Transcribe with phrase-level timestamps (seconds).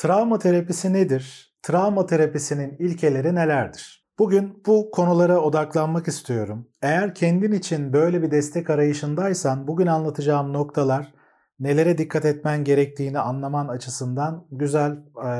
[0.00, 1.54] Travma terapisi nedir?
[1.62, 4.06] Travma terapisinin ilkeleri nelerdir?
[4.18, 6.68] Bugün bu konulara odaklanmak istiyorum.
[6.82, 11.14] Eğer kendin için böyle bir destek arayışındaysan bugün anlatacağım noktalar
[11.58, 14.92] nelere dikkat etmen gerektiğini anlaman açısından güzel
[15.26, 15.32] e,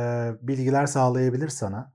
[0.43, 1.93] bilgiler sağlayabilir sana.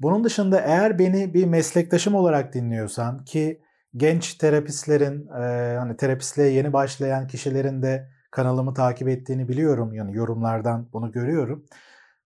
[0.00, 3.62] Bunun dışında eğer beni bir meslektaşım olarak dinliyorsan ki
[3.96, 9.94] genç terapistlerin, e, hani terapistliğe yeni başlayan kişilerin de kanalımı takip ettiğini biliyorum.
[9.94, 11.64] Yani yorumlardan bunu görüyorum.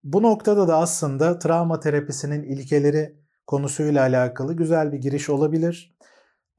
[0.04, 3.16] Bu noktada da aslında travma terapisinin ilkeleri
[3.46, 5.96] konusuyla alakalı güzel bir giriş olabilir.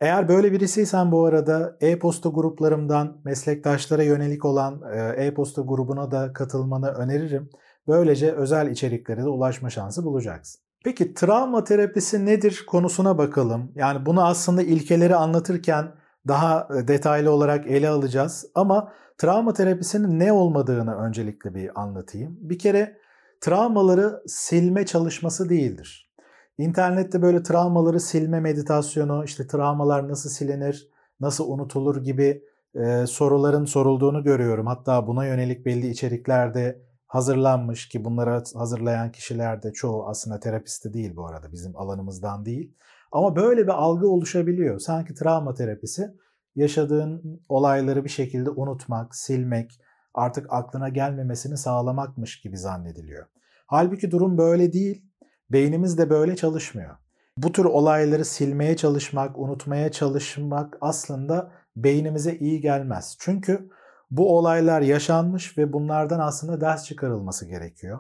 [0.02, 6.90] Eğer böyle birisiysen bu arada e-posta gruplarımdan meslektaşlara yönelik olan e, e-posta grubuna da katılmanı
[6.90, 7.50] öneririm.
[7.88, 10.62] Böylece özel içeriklere de ulaşma şansı bulacaksın.
[10.84, 13.72] Peki travma terapisi nedir konusuna bakalım.
[13.76, 15.96] Yani bunu aslında ilkeleri anlatırken
[16.28, 18.46] daha e, detaylı olarak ele alacağız.
[18.56, 22.38] Ama travma terapisinin ne olmadığını öncelikle bir anlatayım.
[22.42, 23.03] Bir kere
[23.44, 26.14] travmaları silme çalışması değildir.
[26.58, 32.44] İnternette böyle travmaları silme meditasyonu, işte travmalar nasıl silinir, nasıl unutulur gibi
[32.76, 34.68] e, soruların sorulduğunu görüyorum.
[34.68, 41.16] Hatta buna yönelik belli içeriklerde hazırlanmış ki bunları hazırlayan kişiler de çoğu aslında terapisti değil
[41.16, 42.76] bu arada bizim alanımızdan değil.
[43.12, 44.80] Ama böyle bir algı oluşabiliyor.
[44.80, 46.14] Sanki travma terapisi
[46.56, 49.80] yaşadığın olayları bir şekilde unutmak, silmek,
[50.14, 53.33] artık aklına gelmemesini sağlamakmış gibi zannediliyor.
[53.74, 55.06] Halbuki durum böyle değil.
[55.52, 56.96] Beynimiz de böyle çalışmıyor.
[57.38, 63.18] Bu tür olayları silmeye çalışmak, unutmaya çalışmak aslında beynimize iyi gelmez.
[63.20, 63.70] Çünkü
[64.12, 68.00] bu olaylar yaşanmış ve bunlardan aslında ders çıkarılması gerekiyor.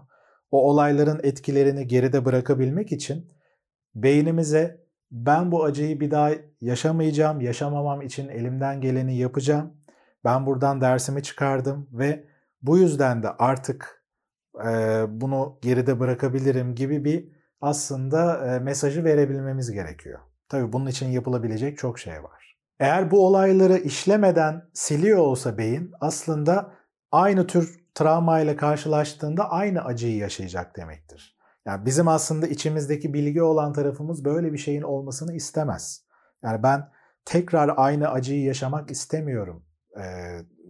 [0.51, 3.31] O olayların etkilerini geride bırakabilmek için
[3.95, 9.73] beynimize ben bu acıyı bir daha yaşamayacağım, yaşamamam için elimden geleni yapacağım.
[10.23, 12.25] Ben buradan dersimi çıkardım ve
[12.61, 14.02] bu yüzden de artık
[15.07, 17.29] bunu geride bırakabilirim gibi bir
[17.61, 20.19] aslında mesajı verebilmemiz gerekiyor.
[20.49, 22.57] Tabii bunun için yapılabilecek çok şey var.
[22.79, 26.71] Eğer bu olayları işlemeden siliyor olsa beyin aslında
[27.11, 31.37] aynı tür travmayla karşılaştığında aynı acıyı yaşayacak demektir.
[31.65, 36.05] Yani bizim aslında içimizdeki bilgi olan tarafımız böyle bir şeyin olmasını istemez.
[36.43, 36.89] Yani ben
[37.25, 39.65] tekrar aynı acıyı yaşamak istemiyorum
[39.97, 40.03] e,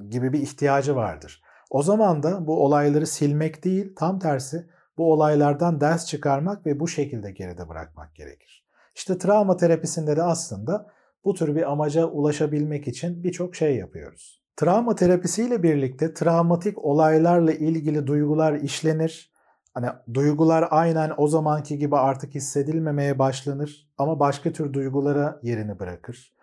[0.10, 1.44] gibi bir ihtiyacı vardır.
[1.74, 4.66] O zaman da bu olayları silmek değil, tam tersi
[4.98, 8.66] bu olaylardan ders çıkarmak ve bu şekilde geride bırakmak gerekir.
[8.96, 10.88] İşte travma terapisinde de aslında
[11.26, 14.44] bu tür bir amaca ulaşabilmek için birçok şey yapıyoruz.
[14.56, 19.34] Travma terapisiyle birlikte travmatik olaylarla ilgili duygular işlenir.
[19.74, 26.34] Hani duygular aynen o zamanki gibi artık hissedilmemeye başlanır ama başka tür duygulara yerini bırakır.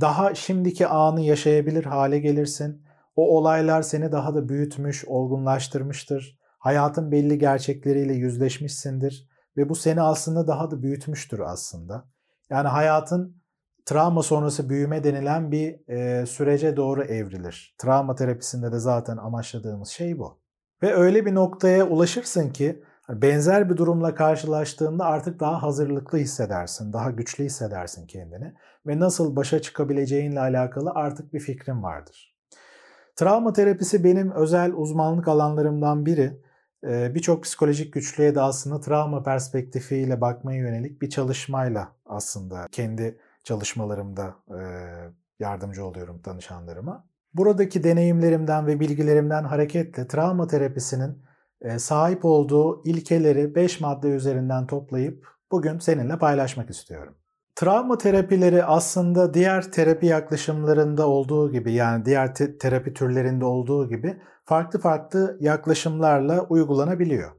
[0.00, 2.82] Daha şimdiki anı yaşayabilir hale gelirsin.
[3.16, 6.38] O olaylar seni daha da büyütmüş, olgunlaştırmıştır.
[6.58, 12.04] Hayatın belli gerçekleriyle yüzleşmişsindir ve bu seni aslında daha da büyütmüştür aslında.
[12.50, 13.42] Yani hayatın
[13.86, 17.74] travma sonrası büyüme denilen bir e, sürece doğru evrilir.
[17.78, 20.42] Travma terapisinde de zaten amaçladığımız şey bu.
[20.82, 26.92] Ve öyle bir noktaya ulaşırsın ki hani benzer bir durumla karşılaştığında artık daha hazırlıklı hissedersin,
[26.92, 28.54] daha güçlü hissedersin kendini
[28.86, 32.31] ve nasıl başa çıkabileceğinle alakalı artık bir fikrin vardır.
[33.16, 36.42] Travma terapisi benim özel uzmanlık alanlarımdan biri.
[36.84, 44.60] Birçok psikolojik güçlüğe de aslında travma perspektifiyle bakmaya yönelik bir çalışmayla aslında kendi çalışmalarımda e,
[45.38, 47.06] yardımcı oluyorum danışanlarıma.
[47.34, 51.22] Buradaki deneyimlerimden ve bilgilerimden hareketle travma terapisinin
[51.60, 57.14] e, sahip olduğu ilkeleri 5 madde üzerinden toplayıp bugün seninle paylaşmak istiyorum.
[57.54, 64.20] Travma terapileri aslında diğer terapi yaklaşımlarında olduğu gibi yani diğer te- terapi türlerinde olduğu gibi
[64.44, 67.30] farklı farklı yaklaşımlarla uygulanabiliyor.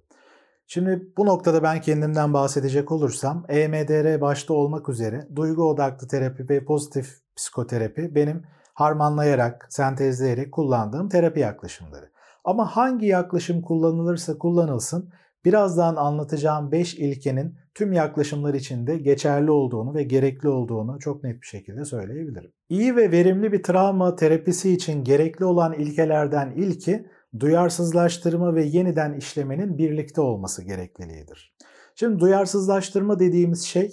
[0.68, 6.66] Şimdi bu noktada ben kendimden bahsedecek olursam EMDR başta olmak üzere duygu odaklı terapi ve
[6.66, 8.44] pozitif psikoterapi benim
[8.74, 12.10] harmanlayarak, sentezleyerek kullandığım terapi yaklaşımları.
[12.44, 15.10] Ama hangi yaklaşım kullanılırsa kullanılsın
[15.46, 21.48] birazdan anlatacağım 5 ilkenin tüm yaklaşımlar içinde geçerli olduğunu ve gerekli olduğunu çok net bir
[21.48, 22.52] şekilde söyleyebilirim.
[22.70, 27.08] İyi ve verimli bir travma terapisi için gerekli olan ilkelerden ilki
[27.40, 31.56] duyarsızlaştırma ve yeniden işlemenin birlikte olması gerekliliğidir.
[31.96, 33.92] Şimdi duyarsızlaştırma dediğimiz şey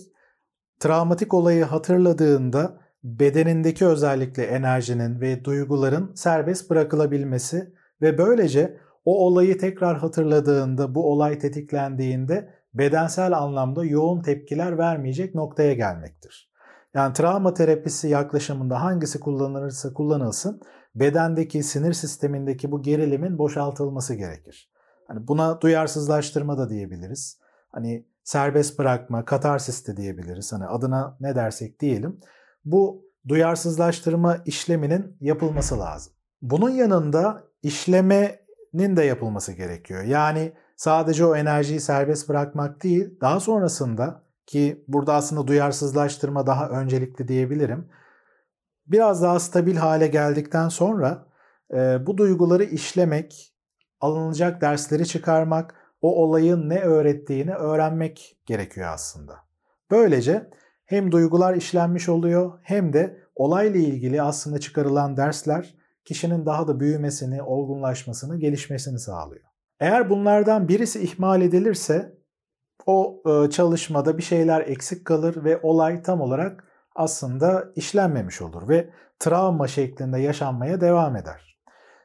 [0.80, 9.98] travmatik olayı hatırladığında bedenindeki özellikle enerjinin ve duyguların serbest bırakılabilmesi ve böylece o olayı tekrar
[9.98, 16.50] hatırladığında, bu olay tetiklendiğinde bedensel anlamda yoğun tepkiler vermeyecek noktaya gelmektir.
[16.94, 20.60] Yani travma terapisi yaklaşımında hangisi kullanılırsa kullanılsın
[20.94, 24.70] bedendeki sinir sistemindeki bu gerilimin boşaltılması gerekir.
[25.08, 27.38] Hani buna duyarsızlaştırma da diyebiliriz.
[27.68, 30.52] Hani serbest bırakma, katarsis de diyebiliriz.
[30.52, 32.20] Hani adına ne dersek diyelim.
[32.64, 36.12] Bu duyarsızlaştırma işleminin yapılması lazım.
[36.42, 37.44] Bunun yanında
[38.74, 40.02] işlemenin de yapılması gerekiyor.
[40.02, 47.28] Yani sadece o enerjiyi serbest bırakmak değil, daha sonrasında ki burada aslında duyarsızlaştırma daha öncelikli
[47.28, 47.88] diyebilirim.
[48.86, 51.26] Biraz daha stabil hale geldikten sonra
[51.74, 53.54] e, bu duyguları işlemek,
[54.00, 59.36] alınacak dersleri çıkarmak, o olayın ne öğrettiğini öğrenmek gerekiyor aslında.
[59.90, 60.50] Böylece
[60.86, 65.79] hem duygular işlenmiş oluyor hem de olayla ilgili aslında çıkarılan dersler
[66.10, 69.44] kişinin daha da büyümesini, olgunlaşmasını, gelişmesini sağlıyor.
[69.80, 72.18] Eğer bunlardan birisi ihmal edilirse
[72.86, 76.64] o e, çalışmada bir şeyler eksik kalır ve olay tam olarak
[76.96, 81.58] aslında işlenmemiş olur ve travma şeklinde yaşanmaya devam eder.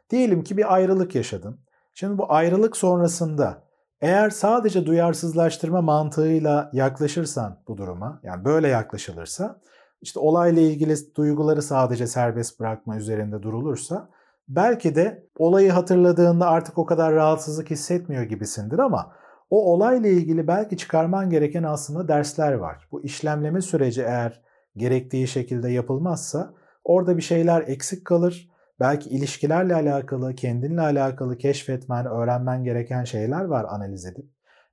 [0.10, 1.60] Diyelim ki bir ayrılık yaşadın.
[1.94, 3.64] Şimdi bu ayrılık sonrasında
[4.02, 9.62] eğer sadece duyarsızlaştırma mantığıyla yaklaşırsan bu duruma, yani böyle yaklaşılırsa,
[10.06, 14.10] işte olayla ilgili duyguları sadece serbest bırakma üzerinde durulursa,
[14.48, 19.12] belki de olayı hatırladığında artık o kadar rahatsızlık hissetmiyor gibisindir ama
[19.50, 22.88] o olayla ilgili belki çıkarman gereken aslında dersler var.
[22.92, 24.42] Bu işlemleme süreci eğer
[24.78, 26.54] gerektiği şekilde yapılmazsa
[26.84, 28.50] orada bir şeyler eksik kalır
[28.80, 34.26] belki ilişkilerle alakalı, kendinle alakalı keşfetmen, öğrenmen gereken şeyler var analiz edip.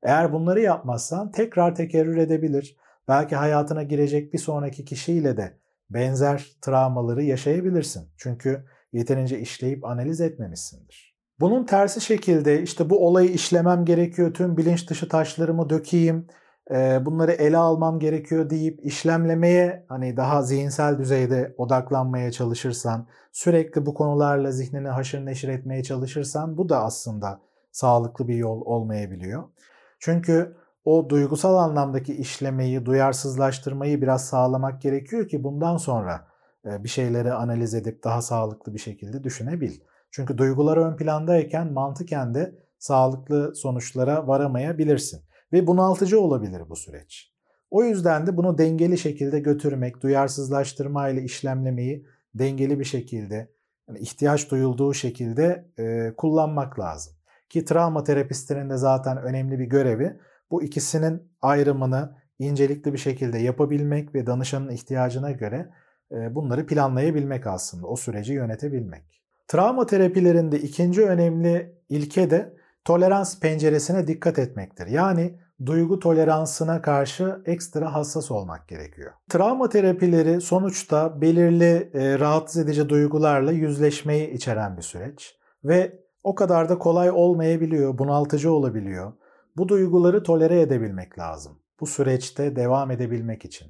[0.02, 2.76] Eğer bunları yapmazsan tekrar tekerrür edebilir.
[3.08, 5.58] Belki hayatına girecek bir sonraki kişiyle de
[5.90, 8.08] benzer travmaları yaşayabilirsin.
[8.16, 11.16] Çünkü yeterince işleyip analiz etmemişsindir.
[11.40, 16.26] Bunun tersi şekilde işte bu olayı işlemem gerekiyor, tüm bilinç dışı taşlarımı dökeyim,
[17.00, 24.50] bunları ele almam gerekiyor deyip işlemlemeye hani daha zihinsel düzeyde odaklanmaya çalışırsan, sürekli bu konularla
[24.50, 27.40] zihnini haşır neşir etmeye çalışırsan bu da aslında
[27.72, 29.42] sağlıklı bir yol olmayabiliyor.
[29.98, 36.26] Çünkü o duygusal anlamdaki işlemeyi, duyarsızlaştırmayı biraz sağlamak gerekiyor ki bundan sonra
[36.64, 39.72] bir şeyleri analiz edip daha sağlıklı bir şekilde düşünebil.
[40.10, 45.22] Çünkü duygular ön plandayken mantıken de sağlıklı sonuçlara varamayabilirsin.
[45.52, 47.32] Ve bunaltıcı olabilir bu süreç.
[47.70, 53.52] O yüzden de bunu dengeli şekilde götürmek, duyarsızlaştırma ile işlemlemeyi dengeli bir şekilde,
[53.98, 57.12] ihtiyaç duyulduğu şekilde e, kullanmak lazım.
[57.48, 60.20] Ki travma terapistlerinin de zaten önemli bir görevi
[60.52, 65.70] bu ikisinin ayrımını incelikli bir şekilde yapabilmek ve danışanın ihtiyacına göre
[66.12, 69.22] e, bunları planlayabilmek aslında, o süreci yönetebilmek.
[69.48, 72.54] Travma terapilerinde ikinci önemli ilke de
[72.84, 74.86] tolerans penceresine dikkat etmektir.
[74.86, 79.12] Yani duygu toleransına karşı ekstra hassas olmak gerekiyor.
[79.28, 86.68] Travma terapileri sonuçta belirli e, rahatsız edici duygularla yüzleşmeyi içeren bir süreç ve o kadar
[86.68, 89.12] da kolay olmayabiliyor, bunaltıcı olabiliyor.
[89.56, 91.58] Bu duyguları tolere edebilmek lazım.
[91.80, 93.68] Bu süreçte devam edebilmek için.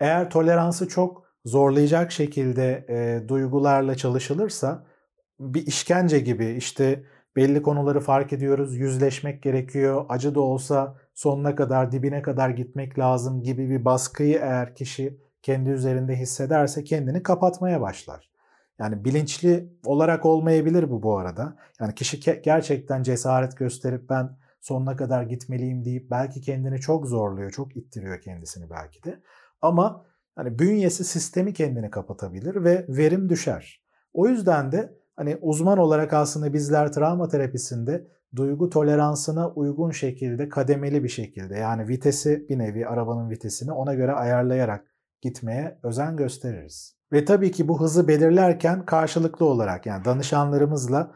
[0.00, 4.86] Eğer toleransı çok zorlayacak şekilde e, duygularla çalışılırsa
[5.40, 7.04] bir işkence gibi işte
[7.36, 13.42] belli konuları fark ediyoruz, yüzleşmek gerekiyor, acı da olsa sonuna kadar, dibine kadar gitmek lazım
[13.42, 18.30] gibi bir baskıyı eğer kişi kendi üzerinde hissederse kendini kapatmaya başlar.
[18.78, 21.56] Yani bilinçli olarak olmayabilir bu bu arada.
[21.80, 27.76] Yani kişi gerçekten cesaret gösterip ben sonuna kadar gitmeliyim deyip belki kendini çok zorluyor, çok
[27.76, 29.20] ittiriyor kendisini belki de.
[29.62, 30.06] Ama
[30.36, 33.82] hani bünyesi sistemi kendini kapatabilir ve verim düşer.
[34.12, 38.06] O yüzden de hani uzman olarak aslında bizler travma terapisinde
[38.36, 44.12] duygu toleransına uygun şekilde kademeli bir şekilde yani vitesi bir nevi arabanın vitesini ona göre
[44.12, 44.84] ayarlayarak
[45.22, 46.96] gitmeye özen gösteririz.
[47.12, 51.14] Ve tabii ki bu hızı belirlerken karşılıklı olarak yani danışanlarımızla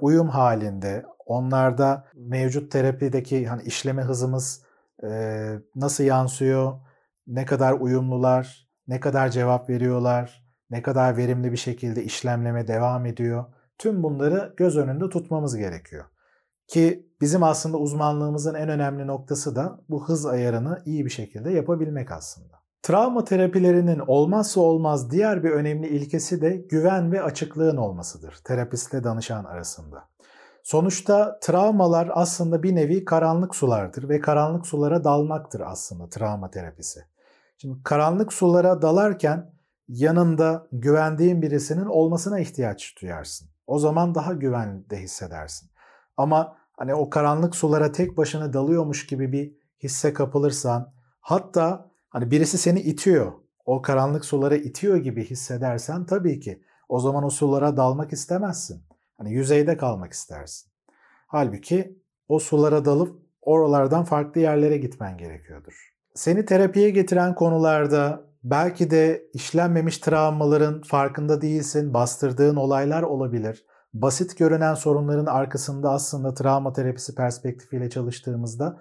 [0.00, 4.62] uyum halinde onlarda mevcut terapideki hani işleme hızımız
[5.04, 5.08] e,
[5.74, 6.72] nasıl yansıyor,
[7.26, 13.44] ne kadar uyumlular, ne kadar cevap veriyorlar, ne kadar verimli bir şekilde işlemleme devam ediyor.
[13.78, 16.04] Tüm bunları göz önünde tutmamız gerekiyor.
[16.68, 22.12] Ki bizim aslında uzmanlığımızın en önemli noktası da bu hız ayarını iyi bir şekilde yapabilmek
[22.12, 22.56] aslında.
[22.82, 29.44] Travma terapilerinin olmazsa olmaz diğer bir önemli ilkesi de güven ve açıklığın olmasıdır terapistle danışan
[29.44, 30.08] arasında.
[30.66, 37.00] Sonuçta travmalar aslında bir nevi karanlık sulardır ve karanlık sulara dalmaktır aslında travma terapisi.
[37.58, 39.52] Şimdi karanlık sulara dalarken
[39.88, 43.48] yanında güvendiğin birisinin olmasına ihtiyaç duyarsın.
[43.66, 45.70] O zaman daha güvende hissedersin.
[46.16, 52.58] Ama hani o karanlık sulara tek başına dalıyormuş gibi bir hisse kapılırsan hatta hani birisi
[52.58, 53.32] seni itiyor,
[53.64, 58.85] o karanlık sulara itiyor gibi hissedersen tabii ki o zaman o sulara dalmak istemezsin.
[59.18, 60.70] Hani yüzeyde kalmak istersin.
[61.26, 65.92] Halbuki o sulara dalıp oralardan farklı yerlere gitmen gerekiyordur.
[66.14, 73.64] Seni terapiye getiren konularda belki de işlenmemiş travmaların farkında değilsin, bastırdığın olaylar olabilir.
[73.94, 78.80] Basit görünen sorunların arkasında aslında travma terapisi perspektifiyle çalıştığımızda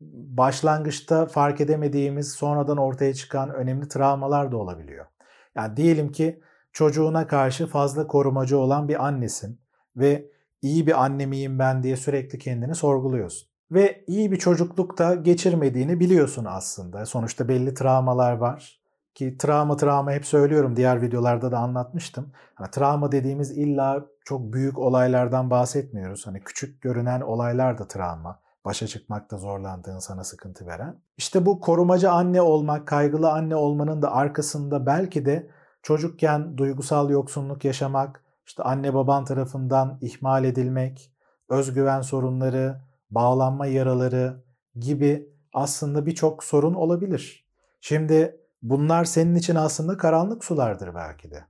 [0.00, 5.06] başlangıçta fark edemediğimiz sonradan ortaya çıkan önemli travmalar da olabiliyor.
[5.54, 6.40] Yani diyelim ki
[6.72, 9.60] çocuğuna karşı fazla korumacı olan bir annesin
[9.96, 10.30] ve
[10.62, 13.48] iyi bir anne miyim ben diye sürekli kendini sorguluyorsun.
[13.70, 17.06] Ve iyi bir çocuklukta geçirmediğini biliyorsun aslında.
[17.06, 18.80] Sonuçta belli travmalar var.
[19.14, 22.32] Ki travma travma hep söylüyorum diğer videolarda da anlatmıştım.
[22.54, 26.26] Hani travma dediğimiz illa çok büyük olaylardan bahsetmiyoruz.
[26.26, 28.40] Hani küçük görünen olaylar da travma.
[28.64, 31.00] Başa çıkmakta zorlandığın sana sıkıntı veren.
[31.16, 35.50] İşte bu korumacı anne olmak, kaygılı anne olmanın da arkasında belki de
[35.88, 41.12] çocukken duygusal yoksunluk yaşamak, işte anne baban tarafından ihmal edilmek,
[41.48, 42.80] özgüven sorunları,
[43.10, 44.44] bağlanma yaraları
[44.76, 47.46] gibi aslında birçok sorun olabilir.
[47.80, 51.44] Şimdi bunlar senin için aslında karanlık sulardır belki de.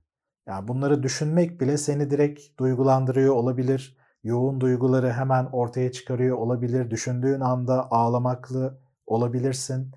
[0.47, 3.97] Yani bunları düşünmek bile seni direkt duygulandırıyor olabilir.
[4.23, 6.91] Yoğun duyguları hemen ortaya çıkarıyor olabilir.
[6.91, 9.91] Düşündüğün anda ağlamaklı olabilirsin.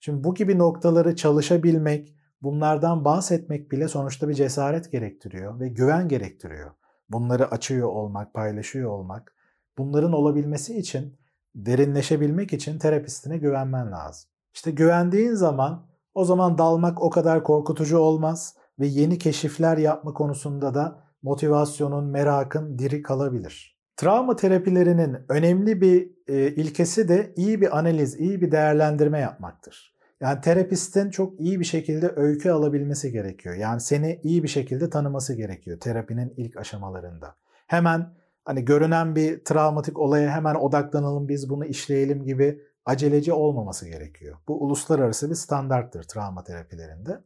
[0.00, 6.70] Şimdi bu gibi noktaları çalışabilmek, bunlardan bahsetmek bile sonuçta bir cesaret gerektiriyor ve güven gerektiriyor.
[7.08, 9.34] Bunları açıyor olmak, paylaşıyor olmak.
[9.78, 11.16] Bunların olabilmesi için,
[11.54, 14.30] derinleşebilmek için terapistine güvenmen lazım.
[14.54, 20.74] İşte güvendiğin zaman o zaman dalmak o kadar korkutucu olmaz ve yeni keşifler yapma konusunda
[20.74, 23.76] da motivasyonun, merakın diri kalabilir.
[23.96, 29.95] Travma terapilerinin önemli bir e, ilkesi de iyi bir analiz, iyi bir değerlendirme yapmaktır.
[30.20, 33.54] Yani terapistin çok iyi bir şekilde öykü alabilmesi gerekiyor.
[33.54, 37.36] Yani seni iyi bir şekilde tanıması gerekiyor terapinin ilk aşamalarında.
[37.66, 44.36] Hemen hani görünen bir travmatik olaya hemen odaklanalım biz bunu işleyelim gibi aceleci olmaması gerekiyor.
[44.48, 47.20] Bu uluslararası bir standarttır travma terapilerinde.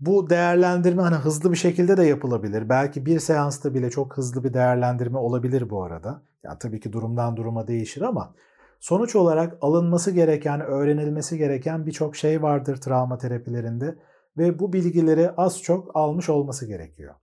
[0.00, 2.68] Bu değerlendirme hani hızlı bir şekilde de yapılabilir.
[2.68, 6.22] Belki bir seansta bile çok hızlı bir değerlendirme olabilir bu arada.
[6.42, 8.34] Yani tabii ki durumdan duruma değişir ama
[8.80, 13.98] sonuç olarak alınması gereken, öğrenilmesi gereken birçok şey vardır travma terapilerinde
[14.38, 17.14] ve bu bilgileri az çok almış olması gerekiyor.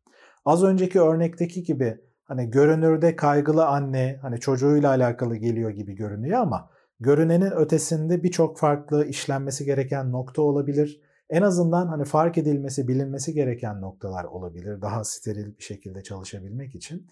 [0.46, 6.70] Az önceki örnekteki gibi hani görünürde kaygılı anne hani çocuğuyla alakalı geliyor gibi görünüyor ama
[7.00, 11.02] görünenin ötesinde birçok farklı işlenmesi gereken nokta olabilir.
[11.30, 14.82] En azından hani fark edilmesi, bilinmesi gereken noktalar olabilir.
[14.82, 17.08] Daha steril bir şekilde çalışabilmek için.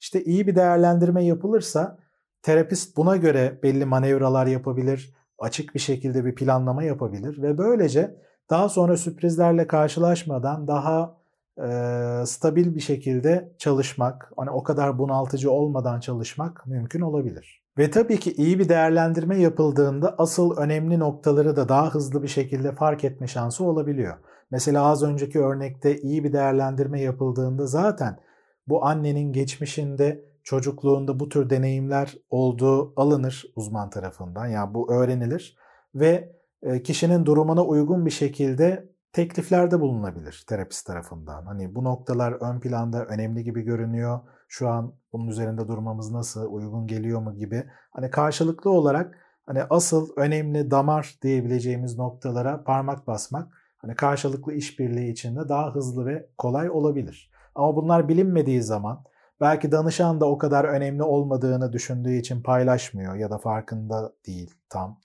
[0.00, 1.98] İşte iyi bir değerlendirme yapılırsa
[2.42, 8.16] terapist buna göre belli manevralar yapabilir, açık bir şekilde bir planlama yapabilir ve böylece
[8.50, 11.18] daha sonra sürprizlerle karşılaşmadan daha
[11.58, 11.68] e,
[12.26, 17.62] stabil bir şekilde çalışmak, hani o kadar bunaltıcı olmadan çalışmak mümkün olabilir.
[17.78, 22.72] Ve tabii ki iyi bir değerlendirme yapıldığında asıl önemli noktaları da daha hızlı bir şekilde
[22.72, 24.16] fark etme şansı olabiliyor.
[24.50, 28.18] Mesela az önceki örnekte iyi bir değerlendirme yapıldığında zaten
[28.66, 34.46] bu annenin geçmişinde çocukluğunda bu tür deneyimler olduğu alınır uzman tarafından.
[34.46, 35.56] Yani bu öğrenilir
[35.94, 41.46] ve e, kişinin durumuna uygun bir şekilde tekliflerde bulunabilir terapist tarafından.
[41.46, 44.20] Hani bu noktalar ön planda önemli gibi görünüyor.
[44.48, 47.64] Şu an bunun üzerinde durmamız nasıl, uygun geliyor mu gibi.
[47.90, 55.48] Hani karşılıklı olarak hani asıl önemli damar diyebileceğimiz noktalara parmak basmak hani karşılıklı işbirliği içinde
[55.48, 57.30] daha hızlı ve kolay olabilir.
[57.54, 59.04] Ama bunlar bilinmediği zaman
[59.40, 65.00] belki danışan da o kadar önemli olmadığını düşündüğü için paylaşmıyor ya da farkında değil tam.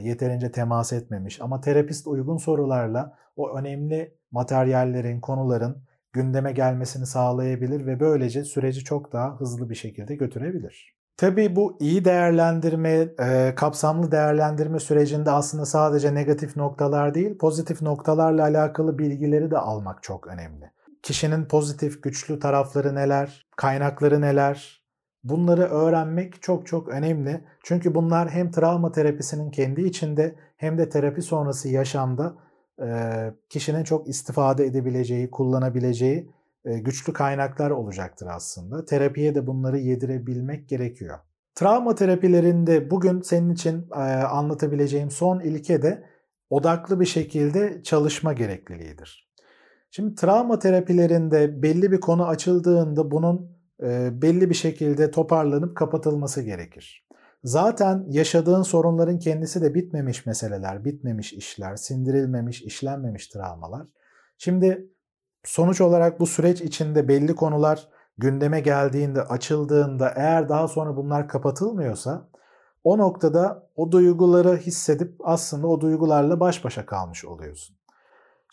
[0.00, 8.00] Yeterince temas etmemiş ama terapist uygun sorularla o önemli materyallerin, konuların gündeme gelmesini sağlayabilir ve
[8.00, 10.96] böylece süreci çok daha hızlı bir şekilde götürebilir.
[11.16, 13.08] Tabii bu iyi değerlendirme,
[13.54, 20.26] kapsamlı değerlendirme sürecinde aslında sadece negatif noktalar değil, pozitif noktalarla alakalı bilgileri de almak çok
[20.26, 20.70] önemli.
[21.02, 24.82] Kişinin pozitif, güçlü tarafları neler, kaynakları neler,
[25.24, 27.44] bunları öğrenmek çok çok önemli.
[27.64, 32.34] Çünkü bunlar hem travma terapisinin kendi içinde hem de terapi sonrası yaşamda
[33.48, 36.30] kişinin çok istifade edebileceği, kullanabileceği
[36.64, 38.84] güçlü kaynaklar olacaktır aslında.
[38.84, 41.18] Terapiye de bunları yedirebilmek gerekiyor.
[41.54, 43.86] Travma terapilerinde bugün senin için
[44.30, 46.04] anlatabileceğim son ilke de
[46.50, 49.31] odaklı bir şekilde çalışma gerekliliğidir.
[49.94, 53.58] Şimdi travma terapilerinde belli bir konu açıldığında bunun
[54.22, 57.06] belli bir şekilde toparlanıp kapatılması gerekir.
[57.44, 63.86] Zaten yaşadığın sorunların kendisi de bitmemiş meseleler, bitmemiş işler, sindirilmemiş, işlenmemiş travmalar.
[64.38, 64.90] Şimdi
[65.44, 72.28] sonuç olarak bu süreç içinde belli konular gündeme geldiğinde, açıldığında eğer daha sonra bunlar kapatılmıyorsa
[72.84, 77.76] o noktada o duyguları hissedip aslında o duygularla baş başa kalmış oluyorsun.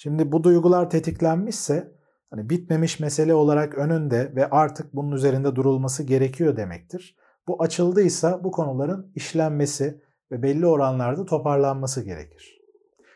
[0.01, 1.91] Şimdi bu duygular tetiklenmişse
[2.29, 7.17] hani bitmemiş mesele olarak önünde ve artık bunun üzerinde durulması gerekiyor demektir.
[7.47, 10.01] Bu açıldıysa bu konuların işlenmesi
[10.31, 12.61] ve belli oranlarda toparlanması gerekir.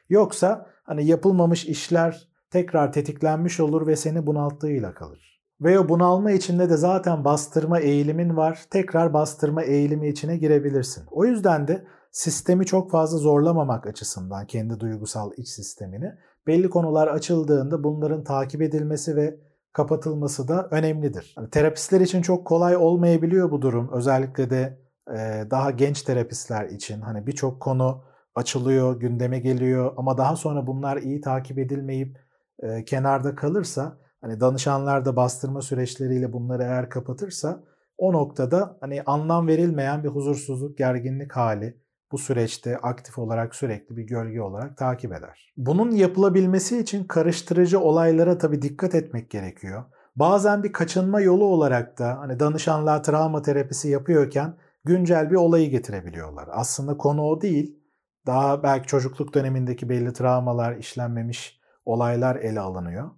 [0.10, 5.42] Yoksa hani yapılmamış işler tekrar tetiklenmiş olur ve seni bunalttığıyla kalır.
[5.62, 8.64] Ve o bunalma içinde de zaten bastırma eğilimin var.
[8.70, 11.04] Tekrar bastırma eğilimi içine girebilirsin.
[11.12, 16.12] O yüzden de sistemi çok fazla zorlamamak açısından kendi duygusal iç sistemini
[16.48, 19.40] belli konular açıldığında bunların takip edilmesi ve
[19.74, 21.34] kapatılması da önemlidir.
[21.38, 23.90] Yani terapistler için çok kolay olmayabiliyor bu durum.
[23.94, 24.80] Özellikle de
[25.12, 28.04] e, daha genç terapistler için hani birçok konu
[28.36, 32.20] açılıyor, gündeme geliyor ama daha sonra bunlar iyi takip edilmeyip
[32.60, 37.64] e, kenarda kalırsa hani danışanlar da bastırma süreçleriyle bunları eğer kapatırsa
[37.98, 41.83] o noktada hani anlam verilmeyen bir huzursuzluk, gerginlik hali
[42.14, 45.54] bu süreçte aktif olarak sürekli bir gölge olarak takip eder.
[45.58, 49.84] Bunun yapılabilmesi için karıştırıcı olaylara tabii dikkat etmek gerekiyor.
[50.16, 54.56] Bazen bir kaçınma yolu olarak da hani danışanlar travma terapisi yapıyorken
[54.86, 56.50] güncel bir olayı getirebiliyorlar.
[56.52, 57.80] Aslında konu o değil.
[58.26, 63.12] Daha belki çocukluk dönemindeki belli travmalar, işlenmemiş olaylar ele alınıyor.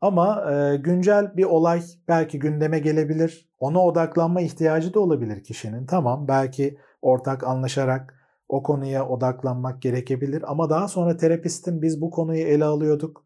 [0.00, 3.52] Ama e, güncel bir olay belki gündeme gelebilir.
[3.58, 5.86] Ona odaklanma ihtiyacı da olabilir kişinin.
[5.86, 10.44] Tamam belki ortak anlaşarak o konuya odaklanmak gerekebilir.
[10.46, 13.24] Ama daha sonra terapistin biz bu konuyu ele alıyorduk.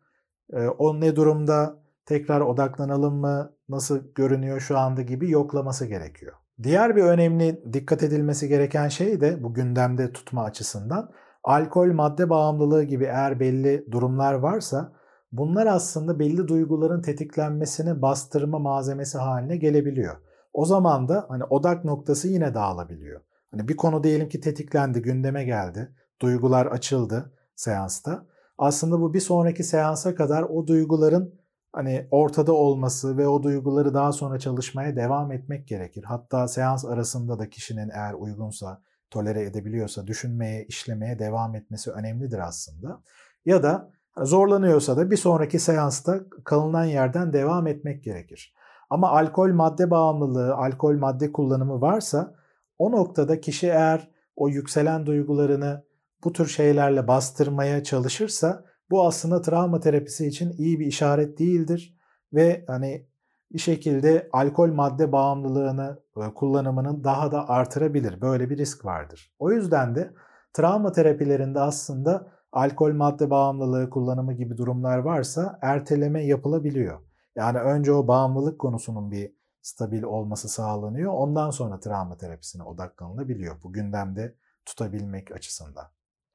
[0.52, 1.86] E, o ne durumda?
[2.06, 3.52] Tekrar odaklanalım mı?
[3.68, 6.32] Nasıl görünüyor şu anda gibi yoklaması gerekiyor.
[6.62, 11.10] Diğer bir önemli dikkat edilmesi gereken şey de bu gündemde tutma açısından
[11.44, 14.92] alkol madde bağımlılığı gibi eğer belli durumlar varsa
[15.32, 20.16] bunlar aslında belli duyguların tetiklenmesini bastırma malzemesi haline gelebiliyor.
[20.52, 23.20] O zaman da hani odak noktası yine dağılabiliyor.
[23.50, 28.26] Hani bir konu diyelim ki tetiklendi, gündeme geldi, duygular açıldı seansta.
[28.58, 31.34] Aslında bu bir sonraki seansa kadar o duyguların
[31.72, 36.04] hani ortada olması ve o duyguları daha sonra çalışmaya devam etmek gerekir.
[36.04, 43.02] Hatta seans arasında da kişinin eğer uygunsa, tolere edebiliyorsa düşünmeye, işlemeye devam etmesi önemlidir aslında.
[43.44, 43.90] Ya da
[44.22, 48.54] zorlanıyorsa da bir sonraki seansta kalınan yerden devam etmek gerekir.
[48.90, 52.34] Ama alkol madde bağımlılığı, alkol madde kullanımı varsa
[52.78, 55.84] o noktada kişi eğer o yükselen duygularını
[56.24, 61.98] bu tür şeylerle bastırmaya çalışırsa bu aslında travma terapisi için iyi bir işaret değildir
[62.32, 63.06] ve hani
[63.52, 68.20] bir şekilde alkol madde bağımlılığını e, kullanımının daha da artırabilir.
[68.20, 69.34] Böyle bir risk vardır.
[69.38, 70.14] O yüzden de
[70.52, 77.00] travma terapilerinde aslında alkol madde bağımlılığı kullanımı gibi durumlar varsa erteleme yapılabiliyor.
[77.36, 79.35] Yani önce o bağımlılık konusunun bir
[79.66, 81.12] stabil olması sağlanıyor.
[81.12, 85.84] Ondan sonra travma terapisine odaklanılabiliyor bu gündemde tutabilmek açısından.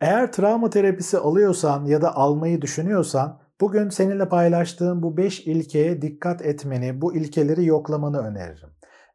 [0.01, 6.41] Eğer travma terapisi alıyorsan ya da almayı düşünüyorsan bugün seninle paylaştığım bu 5 ilkeye dikkat
[6.41, 8.69] etmeni, bu ilkeleri yoklamanı öneririm.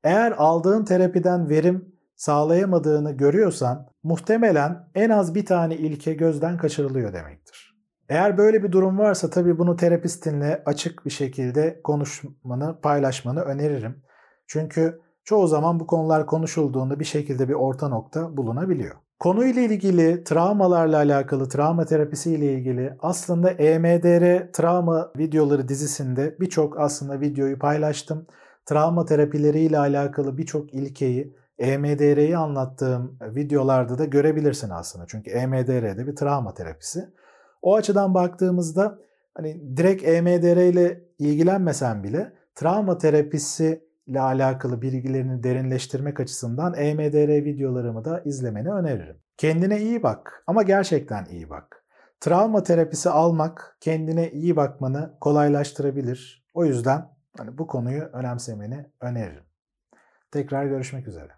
[0.05, 7.76] Eğer aldığın terapiden verim sağlayamadığını görüyorsan muhtemelen en az bir tane ilke gözden kaçırılıyor demektir.
[8.09, 14.06] Eğer böyle bir durum varsa tabii bunu terapistinle açık bir şekilde konuşmanı, paylaşmanı öneririm.
[14.47, 18.95] Çünkü çoğu zaman bu konular konuşulduğunda bir şekilde bir orta nokta bulunabiliyor.
[19.19, 27.21] Konuyla ilgili, travmalarla alakalı, travma terapisi ile ilgili aslında EMDR travma videoları dizisinde birçok aslında
[27.21, 28.27] videoyu paylaştım.
[28.67, 35.05] Travma terapileriyle alakalı birçok ilkeyi EMDR'yi anlattığım videolarda da görebilirsin aslında.
[35.09, 37.09] Çünkü EMDR de bir travma terapisi.
[37.63, 38.99] O açıdan baktığımızda
[39.35, 48.05] hani direkt EMDR ile ilgilenmesen bile travma terapisi ile alakalı bilgilerini derinleştirmek açısından EMDR videolarımı
[48.05, 49.16] da izlemeni öneririm.
[49.37, 51.85] Kendine iyi bak ama gerçekten iyi bak.
[52.21, 56.47] Travma terapisi almak kendine iyi bakmanı kolaylaştırabilir.
[56.55, 59.45] O yüzden hani bu konuyu önemsemeni öneririm.
[60.31, 61.33] Tekrar görüşmek üzere.